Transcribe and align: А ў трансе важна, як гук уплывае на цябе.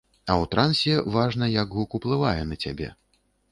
А 0.29 0.33
ў 0.41 0.45
трансе 0.53 0.95
важна, 1.17 1.51
як 1.61 1.77
гук 1.77 1.89
уплывае 2.01 2.35
на 2.55 2.61
цябе. 2.67 2.93